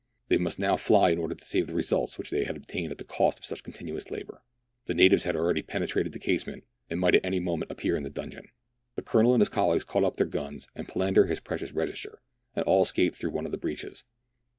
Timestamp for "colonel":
9.03-9.35